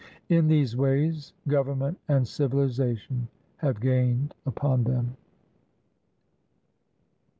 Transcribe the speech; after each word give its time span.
In 0.29 0.47
these 0.47 0.75
ways 0.75 1.33
government 1.47 1.99
and 2.07 2.27
civilization 2.27 3.27
have 3.57 3.79
gained 3.79 4.33
upon 4.47 4.83
them. 4.83 5.15